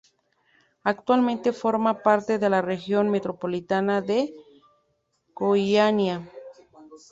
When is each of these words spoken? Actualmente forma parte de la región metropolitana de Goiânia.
Actualmente 0.83 1.53
forma 1.53 2.01
parte 2.01 2.39
de 2.39 2.49
la 2.49 2.63
región 2.63 3.11
metropolitana 3.11 4.01
de 4.01 4.33
Goiânia. 5.35 6.27